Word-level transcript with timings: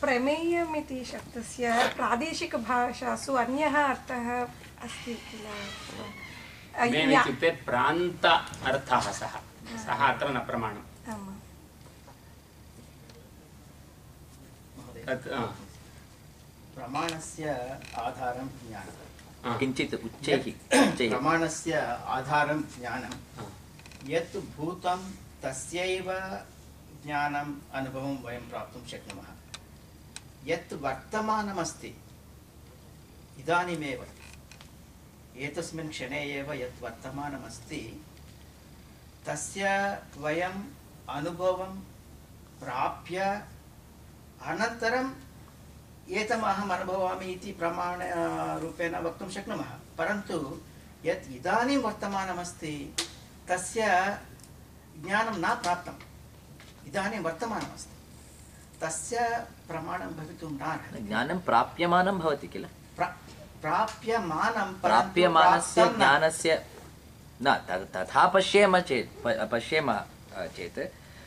प्रमेयम् 0.00 0.76
इति 0.76 1.04
शब्दस्य 1.04 1.92
प्रादेशिकभाषासु 1.96 3.32
अन्यः 3.32 3.76
अर्थः 3.82 4.28
अस्ति 4.84 5.14
किल? 5.14 5.46
इत्युक्ते 7.12 7.50
प्रांत 7.50 8.26
अर्थः 8.64 9.00
सः। 9.00 9.34
सः 9.86 10.00
अत्र 10.08 10.28
न 10.28 10.38
प्रमाणम्। 10.38 10.86
हा, 15.08 15.40
प्रमाणस्य 16.76 17.50
आधारं 17.98 18.48
ज्ञानं 18.48 19.58
किञ्चित् 19.58 19.94
उच्चैः 19.94 20.38
उच्चैः। 20.38 21.10
प्रमाणस्य 21.10 21.72
आधारं 22.06 22.60
ज्ञानं 22.62 23.14
यत् 24.06 24.36
भूतं 24.56 25.00
तस्यैव 25.42 26.08
ज्ञानम् 27.04 27.54
अनुभवं 27.74 28.16
वयं 28.22 28.48
प्राप्तुं 28.50 28.86
शक्नुमः। 28.86 29.28
यत् 30.46 30.72
वर्तमानमस्ति, 30.72 31.92
इदानीमेव, 33.38 34.06
एतस्मिन् 35.36 35.90
क्षणे 35.90 36.20
एव 36.38 36.52
यत् 36.52 36.82
वर्तमानमस्ति, 36.82 38.04
तस्य 39.26 39.62
वयम् 40.18 40.62
प्राप्य 42.60 43.18
अनन्तरम् 44.42 45.14
एतम् 46.10 46.42
अहम् 46.42 46.70
अनुभवामि 46.70 47.26
इति 47.26 47.52
प्रमाणरूपेण 47.52 48.94
वक्तुं 48.96 49.28
शक्नुमः। 49.28 49.70
परन्तु 49.98 50.60
यत् 51.04 51.32
इदानीं 51.32 51.76
वर्तमानमस्ति 51.76 52.96
ज्ञानं 55.04 55.36
न 55.38 55.54
प्राप्तम्। 55.62 56.09
इदानीं 56.86 57.18
वर्तमानमस्ति। 57.18 57.96
तस्य 58.86 59.44
प्रमाणं 59.68 60.06
भवितुं 60.06 60.50
नार्हति। 60.50 61.02
ज्ञानं 61.02 61.38
प्राप्यमानं 61.38 62.18
भवति 62.18 62.48
किल? 62.48 62.66
प्रा- 62.96 63.18
प्राप्यमानं 63.62 64.72
प्राप्यमानस्य। 64.80 65.84
ज्ञानस्य 65.96 66.66
न 67.42 67.54
तथा 67.96 68.26
पश्येम 68.26 68.80
चेत् 68.80 69.26
पश्येम 69.52 69.92
चेत् 70.56 70.78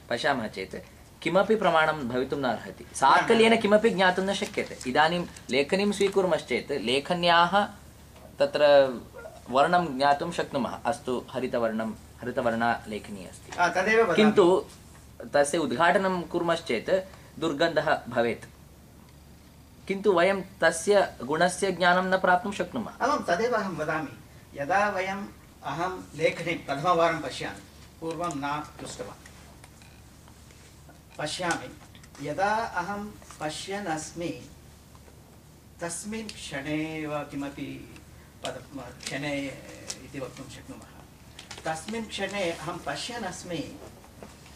पश्यामः 0.10 0.48
चेत् 0.48 0.76
किमपि 1.22 1.56
प्रमाणं 1.56 2.08
भवितुं 2.10 2.38
न 2.38 2.44
अर्हति 2.44 2.86
साकल्येन 2.96 3.62
किमपि 3.62 3.90
ज्ञातुं 3.90 4.24
न 4.24 4.34
शक्यते। 4.34 4.90
इदानीं 4.90 5.26
लेखनीं 5.50 5.92
स्वीकुर्मश्चेत् 5.92 6.72
लेखन्याः 6.72 7.66
तत्र 8.40 8.62
वर्णं 9.50 9.98
ज्ञातुं 9.98 10.32
शक्नुमः। 10.32 10.80
अस्तु 10.86 11.26
हरितवर्णं 11.32 11.92
हरितवर्णा 11.92 12.84
लेखनी 12.88 13.26
अस्ति। 13.26 13.52
किन्तु 14.16 14.66
तस्य 15.34 15.58
उद्घाटनं 15.58 16.22
कुर्मश्चेत् 16.22 16.90
दुर्गन्धः 17.40 18.02
भवेत्। 18.08 18.46
किन्तु 19.88 20.14
वयं 20.14 20.42
तस्य 20.42 21.18
गुणस्य 21.24 21.72
ज्ञानं 21.72 22.10
न 22.10 22.18
प्राप्तुं 22.18 22.52
शक्नुमः। 22.52 22.92
आमां, 23.02 23.24
तदेव 23.24 23.56
अहं 23.56 23.78
वदामि। 23.78 24.18
यदा 24.62 24.90
वयम् 24.90 25.28
अहं 25.64 26.04
लेखनीं 26.16 26.56
प्रथमवारं 26.56 27.22
पश्यामि, 27.22 27.62
पूर्वं 28.02 28.32
न 28.36 28.64
दृष्टवान्। 28.82 29.30
पश्यामि, 31.18 31.70
यदा 32.30 32.56
अहं 32.56 33.12
पश्यन् 33.40 33.88
अस्मि 33.88 34.50
तस्मिन् 35.82 36.28
क्षणे 36.28 37.02
एव 37.02 37.20
किमपि 37.20 38.00
पद, 38.44 38.64
क्षणे 39.04 39.40
इति 40.04 40.20
वक्तुं 40.20 40.44
शक्नुमः। 40.44 40.88
तस्मिन् 41.66 42.06
क्षणे 42.06 42.52
अहं 42.52 42.78
पश्यन् 42.78 43.24
अस्मि 43.24 43.80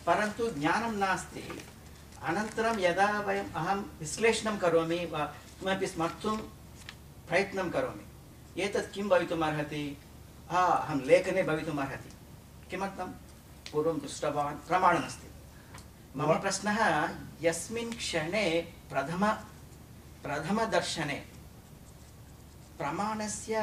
परन्तु 0.08 0.44
ज्ञानं 0.60 0.94
नास्ति। 0.98 1.44
अनन्तरं 2.24 2.80
यदा 2.80 3.08
वयम् 3.28 3.54
अहं 3.56 3.80
विश्लेषणं 4.00 4.58
करोमि 4.58 5.00
वा 5.12 5.24
किमपि 5.60 5.88
स्मर्तुं 5.88 6.36
प्रयत्नं 7.30 7.70
करोमि 7.70 8.06
एतत् 8.64 8.92
किं 8.94 9.08
भवितुम् 9.10 9.44
अर्हति 9.44 9.84
हा 10.52 10.64
अहं 10.64 11.02
लेखने 11.06 11.44
भवितुम् 11.44 11.80
अर्हति 11.80 12.12
किमर्थं? 12.70 13.10
पूर्वं 13.72 13.98
दृष्टवान् 14.00 14.58
प्रमाणमस्ति 14.68 15.28
मम 16.16 16.34
प्रश्नः 16.42 16.80
यस्मिन् 17.42 17.94
क्षणे 17.94 18.46
प्रथम 18.92 19.24
प्रथमदर्शने 20.24 21.20
प्रमाणस्य 22.78 23.56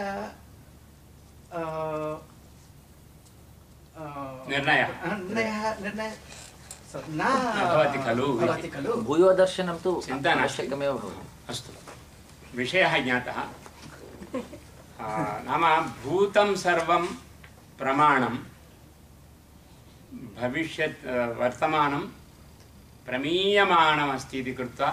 अ, 3.97 4.01
अ, 4.01 4.49
निर्णयः। 4.51 4.89
निर्णयः 5.07 5.79
निर्णयः 5.81 6.15
न 6.97 7.23
भवति 7.75 7.99
खलु 8.07 8.27
इति। 8.37 8.47
भवति 8.47 8.69
खलु 8.69 8.93
भूयोदर्शनं 9.09 9.79
तु 9.85 9.91
चिन्ता 10.07 10.35
नास्ति। 10.35 10.63
आवश्यकमेव 10.63 10.93
भवति 10.99 11.27
अस्तु 11.49 11.71
विषयः 12.57 12.99
ज्ञातः 13.05 13.39
आ, 15.01 15.07
नाम 15.47 15.65
भूतं 16.05 16.55
सर्वं 16.57 17.07
प्रमाणं 17.79 18.35
भविष्यत् 20.41 21.07
अ, 21.07 21.17
वर्तमानं 21.41 22.01
प्रमीयमाणमस्ति 23.07 24.39
इति 24.39 24.53
कृत्वा 24.55 24.91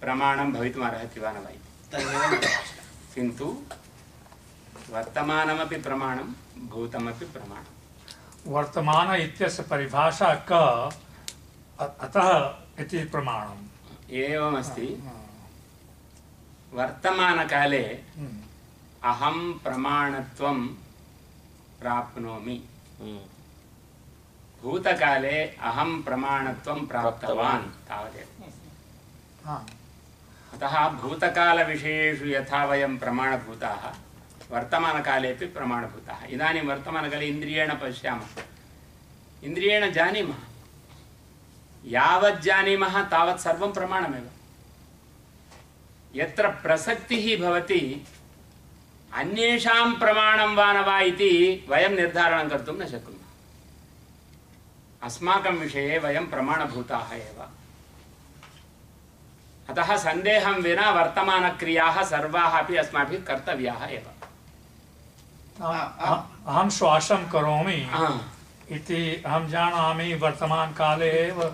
प्रमाणं 0.00 0.52
भवितुमर्हति 0.52 1.20
वा 1.20 1.30
न 1.32 1.36
वा 1.44 1.50
इति 1.50 1.68
तदेव 1.92 2.12
मम 2.18 2.36
प्रश्नः। 2.38 3.14
किन्तु 3.14 3.46
वर्तमानमपि 4.90 5.76
प्रमाणं 5.86 6.28
भूतमपि 6.66 7.24
प्रमाणं। 7.24 7.64
वर्तमान 8.46 9.14
इत्यस्य 9.20 9.62
परिभाषा 9.62 10.46
क 10.52 10.52
अतः 11.80 12.54
इति 12.78 13.04
प्रमाणम्। 13.04 13.66
एवमस्ति। 14.10 15.10
वर्तमानकाले 16.72 17.98
हम्म। 18.18 18.42
अहं 19.10 19.58
प्रमाणत्वं 19.58 20.66
प्राप्नोमि। 21.80 22.64
हम्म। 23.00 23.20
भूतकाले 24.62 25.44
अहं 25.44 26.02
प्रमाणत्वं 26.02 26.86
प्राप्तवान्। 26.86 27.88
तावदेव। 27.88 28.52
हा। 29.44 29.66
अतः 30.54 30.88
भूतकालविषयेषु 30.88 32.26
यथा 32.26 32.64
वयं 32.64 32.98
प्रमाणभूताः 32.98 34.07
वर्तमानकालेपि 34.50 35.46
प्रमाणभूताः। 35.46 36.26
इदानीं 36.26 36.62
वर्तमानकाले 36.62 37.26
इन्द्रियेण 37.26 37.74
पश्यामः। 37.74 38.26
इन्द्रियेण 39.44 39.90
जानीमः। 39.90 40.36
यावत् 41.84 42.40
जानीमः, 42.40 43.02
तावत् 43.02 43.40
सर्वं 43.40 43.72
प्रमाणमेव। 43.72 44.30
यत्र 46.14 46.48
प्रसक्तिः 46.48 47.40
भवति, 47.40 48.06
अन्येषां 49.14 49.94
प्रमाणं 49.94 50.54
वा 50.54 50.72
न 50.72 50.82
न 52.82 52.86
शक्नुमः। 52.86 53.16
अस्माकं 55.02 55.56
विषये 55.56 55.98
वयं 55.98 56.26
प्रमाणभूताः 56.26 57.12
अतः 59.68 59.96
सन्देहं 59.96 60.54
विना 60.54 60.90
वर्तमानक्रियाः 60.90 62.02
सर्वाः 62.02 62.58
अपि 62.58 62.76
अस्माभिः 62.76 63.24
कर्तव्याः 63.24 63.86
अह- 65.62 66.46
अहं 66.46 66.70
श्वासं 66.70 67.30
करोमि। 67.30 67.88
हा, 67.90 68.20
इति 68.70 69.22
अहं 69.26 69.48
जानामि 69.48 70.14
वर्तमानकाले 70.14 71.10
एव। 71.10 71.44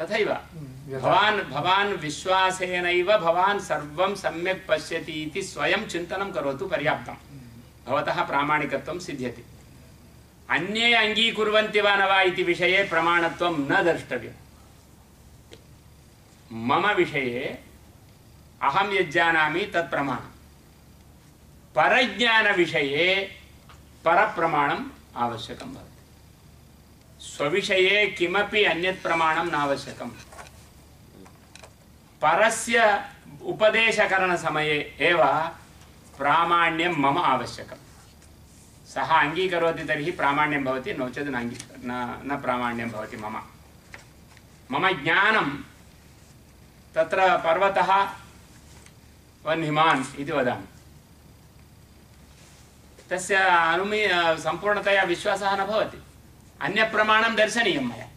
तथैव। 0.00 0.30
यथा। 0.30 0.98
भवान् 0.98 1.40
भवान् 1.40 1.92
विश्वासेनैव 1.92 3.18
भवान् 3.18 3.60
सर्वं 3.60 4.14
सम्यक् 4.14 4.68
पश्यति 4.68 5.12
इति 5.12 5.42
स्वयं 5.42 5.86
चिन्तनं 5.86 6.32
करोतु 6.32 6.66
पर्याप्तं। 6.66 7.12
भवतः 7.86 8.24
प्रामाणिकत्वं 8.24 8.98
सिद्ध्यति। 8.98 9.44
अन्ये 10.50 10.94
अङ्गीकुर्वन्ति 10.94 11.80
वा 11.80 11.96
न 11.96 12.02
वा 12.02 12.22
इति 12.22 12.42
विषये 12.42 12.84
प्रमाणत्वं 12.84 13.58
न 13.58 13.82
द्रष्टव्यम्। 13.82 14.34
मम 16.52 16.90
विषये 16.90 17.62
अहं 18.62 18.92
यज्जानामि 18.92 19.60
तत् 19.60 19.90
प्रमाणं 19.90 20.37
परज्ञानविषये 21.78 23.32
परप्रमाणम् 24.04 24.84
आवश्यकं 25.16 25.74
भवति। 25.74 26.02
स्वविषये 27.20 28.06
किमपि 28.06 28.64
अन्यत् 28.64 29.02
प्रमाणं 29.02 29.50
नावश्यकम्। 29.50 30.10
परस्य 32.22 33.04
उपदेशकरणसमये 33.42 34.96
एव 35.00 35.24
प्रामाण्यं 36.18 36.92
मम 36.92 37.18
आवश्यकम्। 37.18 37.78
सः 38.88 39.20
अङ्गीकरोति 39.20 39.84
तर्हि 39.84 40.10
प्रामाण्यं 40.10 40.64
भवति, 40.64 40.94
नो 40.94 41.08
चेत् 41.08 41.28
न 41.28 41.56
न 41.84 42.22
न 42.24 42.40
प्रामाण्यं 42.40 42.90
भवति 42.90 43.16
मम। 43.16 43.42
मम 44.70 44.90
ज्ञानं 44.90 45.50
तत्र 46.94 47.36
पर्वतः 47.36 48.10
वह्निमान् 49.46 50.20
इति 50.20 50.32
वदामि। 50.32 50.77
तस्य 53.10 53.34
अनुमी 53.34 54.08
सम्पूर्णतया 54.42 55.02
विश्वासः 55.02 55.56
न 55.56 55.66
भवति। 55.66 56.02
अन्यप्रमाणं 56.60 57.34
दर्शनीयं 57.34 57.80
मया। 57.80 58.08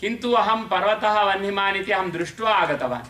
किन्तु 0.00 0.32
अहं 0.32 0.68
पर्वतः 0.68 1.22
वह्निमान् 1.22 1.76
इति 1.76 1.92
अहं 1.92 2.10
दृष्ट्वा 2.10 2.50
आगतवान्। 2.50 3.06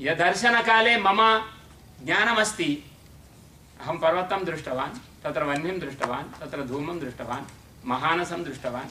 यदर्शनकाले 0.00 0.96
मम 0.96 1.38
ज्ञानमस्ति। 2.04 2.84
अहं 3.80 3.98
पर्वतं 3.98 4.44
दृष्टवान्, 4.44 5.24
तत्र 5.24 5.42
वह्निं 5.42 5.78
दृष्टवान्, 5.78 6.40
तत्र 6.40 6.62
धूमं 6.62 7.00
दृष्टवान्, 7.00 7.44
महानसं 7.84 8.42
दृष्टवान् 8.42 8.90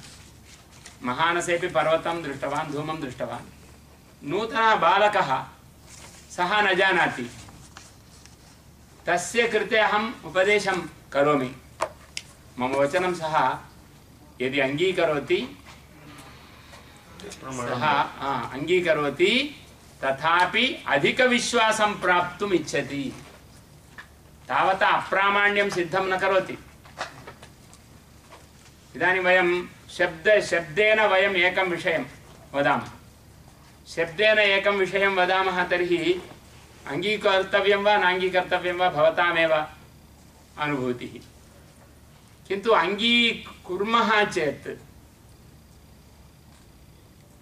महानसेपि 1.04 1.68
पर्वतं 1.68 2.24
दृष्टवान्, 2.24 2.72
धूमं 2.72 3.02
दृष्टवान्। 3.02 3.46
नूतनः 4.30 4.76
बालकः 4.76 5.44
सः 6.32 6.62
न 6.62 6.76
जानाति। 6.76 7.30
तस्य 9.08 9.48
कृते 9.48 9.78
अहम् 9.78 10.26
उपदेशं 10.26 10.82
करोमि। 11.14 11.56
मम 12.60 12.72
वचनं 12.72 13.14
सः 13.14 13.36
यदि 14.42 14.60
अङ्गीकरोति, 14.60 15.58
सः 17.32 17.84
अङ्गीकरोति, 18.54 19.34
तथापि 20.04 20.84
अधिकविश्वासं 20.88 21.94
प्राप्तुम् 22.02 22.54
इच्छति। 22.54 23.04
तावता 24.48 24.88
अप्रामाण्यं 24.88 25.70
सिद्धं 25.70 26.06
न 26.06 26.18
करोति। 26.18 26.58
इदानीं 28.96 29.22
वयं 29.22 29.50
शब्द, 29.90 30.40
शब्देन 30.42 31.00
वयम् 31.02 31.36
एकं 31.36 31.70
विषयं 31.70 32.04
वदामः। 32.54 32.90
शब्देन 33.88 34.40
एकं 34.40 34.72
विषयं 34.72 35.16
वदामः 35.16 35.64
तर्हि 35.64 36.22
अङ्गीकर्तव्यं 36.88 37.84
वा 37.84 37.98
नाङ्गीकर्तव्यं 37.98 38.78
वा 38.78 38.90
भवतामेव 38.90 39.54
अनुभूतिः। 40.58 41.22
किन्तु 42.48 42.72
अङ्गीकुर्मः 42.72 44.24
चेत् 44.24 44.68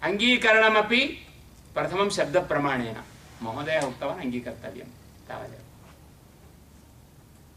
अङ्गीकरणमपि 0.02 1.26
प्रथमं 1.74 2.10
शब्दप्रमाणेन। 2.10 3.02
महोदयः 3.42 3.82
उक्तवान् 3.82 4.20
अङ्गीकर्तव्यं 4.20 4.86
तावदेव। 5.28 5.64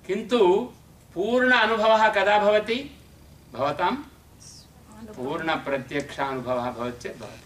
किन्तु 0.08 0.74
पूर्ण 1.14 1.52
अनुभवः 1.52 2.10
कदा 2.10 2.40
भवति? 2.40 2.98
भवतां 3.54 3.96
पूर्णप्रत्यक्षानुभवः 5.16 6.72
भवति 6.72 7.02
चेत् 7.02 7.20
भवति। 7.20 7.44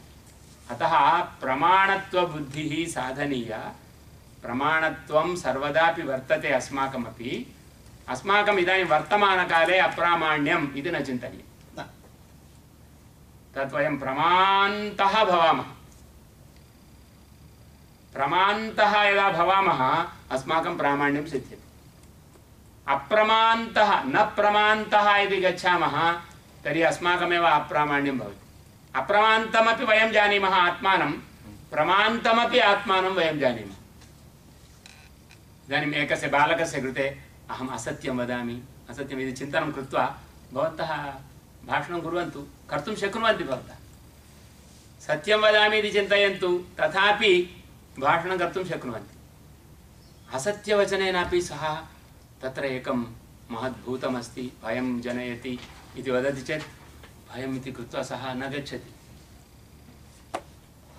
अतः 0.70 1.22
प्रमाणत्वबुद्धिः 1.22 2.88
साधनीया। 2.92 3.76
प्रमाणत्वं 4.48 5.36
सर्वदापि 5.36 6.02
वर्तते 6.02 6.48
अस्माकमपि। 6.48 7.56
अस्माकम् 8.08 8.60
इदानीं 8.60 8.84
वर्तमानकाले 8.84 9.80
अप्रामाण्यम् 9.80 10.78
इति 10.78 10.92
न 10.92 11.04
चिन्तनीयम्। 11.04 11.80
न। 11.80 11.86
तत् 13.56 13.74
वयं 13.74 13.98
प्रमान्तः 13.98 15.24
भवामः। 15.24 15.66
प्रमान्तः 18.14 19.02
यदा 19.04 19.30
भवामः 19.30 20.06
अस्माकं 20.32 20.78
प्रामाण्यं 20.78 21.26
सिद्ध्यति। 21.28 21.64
अप्रमान्तः 22.88 24.04
न 24.04 24.34
प्रमान्तः 24.36 25.16
यदि 25.16 25.38
गच्छामः 25.38 26.12
तर्हि 26.64 26.82
अस्माकमेव 26.82 27.48
अप्रामाण्यं 27.48 28.18
भवति। 28.18 28.42
अप्रमान्तमपि 28.96 29.86
वयं 29.86 30.12
जानीमः 30.12 30.56
आत्मानं 30.56 31.12
प्रमान्तमपि 31.72 32.60
आत्मानं 32.60 33.10
वयं 33.10 33.40
जानीमः। 33.40 33.74
इदानीम् 35.68 35.94
एकस्य 35.94 36.28
बालकस्य 36.28 36.82
कृते 36.82 37.18
अहम् 37.50 37.70
असत्यं 37.70 38.18
वदामि। 38.18 38.64
असत्यम् 38.90 39.22
इति 39.22 39.32
चिन्तनं 39.32 39.72
कृत्वा 39.72 40.22
भवन्तः 40.54 40.96
भाषणं 41.66 42.02
कुर्वन्तु, 42.02 42.48
कर्तुं 42.70 42.96
शक्नुवन्ति 42.96 43.44
भवन्तः। 43.44 43.76
सत्यं 45.08 45.38
वदामि 45.38 45.78
इति 45.78 45.92
चिन्तयन्तु, 45.92 46.66
तथापि 46.80 47.64
भाषणं 48.00 48.38
कर्तुं 48.38 48.64
शक्नुवन्ति। 48.64 49.16
असत्यवचनेनापि 50.34 51.42
सः 51.42 51.76
तत्र 52.42 52.66
एकं 52.66 53.06
महद्भूतमस्ति, 53.52 54.52
भयं 54.66 55.02
जनयति 55.02 55.60
इति 55.98 56.12
वदति 56.12 56.42
चेत् 56.42 56.64
भयम् 57.34 57.58
इति 57.58 57.72
कृत्वा 57.72 58.02
सः 58.02 58.34
न 58.34 58.50
गच्छति। 58.50 58.94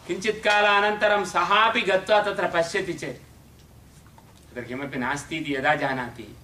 किञ्चित् 0.06 0.44
कालानन्तरं 0.44 1.24
सः 1.24 1.54
अपि 1.56 1.80
गत्वा 1.80 2.22
तत्र 2.22 2.50
पश्यति 2.54 2.92
चेत् 2.92 3.27
तत्र 4.50 4.62
किमपि 4.62 4.98
नास्ति 4.98 5.36
इति 5.36 5.54
यदा 5.54 5.74
जानाति, 5.74 6.36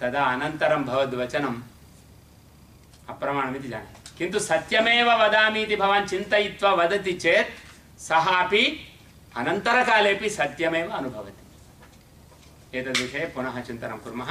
तदा 0.00 0.22
अनन्तरं 0.24 0.84
भवद्वचनम् 0.84 1.62
अप्रमाणमिति 3.08 3.68
जानाति 3.68 4.16
किन्तु 4.18 4.38
सत्यमेव 4.38 5.10
वदामि 5.12 5.60
इति 5.62 5.76
भवान् 5.76 6.08
चिन्तयित्वा 6.08 6.70
वदति 6.74 7.12
चेत् 7.12 7.54
सः 8.00 8.26
अपि 8.42 8.64
अनन्तरकालेपि 9.36 10.30
सत्यमेव 10.30 10.90
अनुभवति। 10.90 12.78
एतद्विषये 12.78 13.24
पुनः 13.26 13.60
चिन्तनं 13.60 13.98
कुर्मः। 13.98 14.30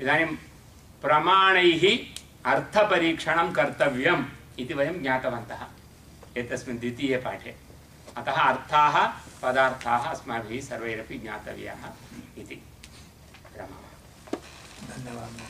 इदानीं 0.00 0.26
प्रमाणैः 1.02 1.84
अर्थपरीक्षणं 2.52 3.52
कर्तव्यम् 3.52 4.24
इति 4.58 4.74
वयं 4.74 5.02
ज्ञातवन्तः। 5.02 5.62
एतस्मिन् 6.36 6.78
द्वितीये 6.78 7.16
पाठे। 7.16 7.65
अतः 8.16 8.38
अर्थाः 8.42 8.96
पदार्थाः 9.42 10.02
अस्माभिः 10.08 10.60
सर्वैरपि 10.60 11.18
ज्ञातव्याः 11.18 11.82
इति। 12.40 12.56
धन्यवादः। 14.90 15.44